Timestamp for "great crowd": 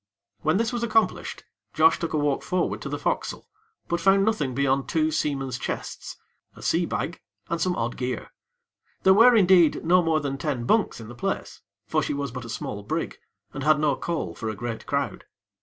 14.55-15.25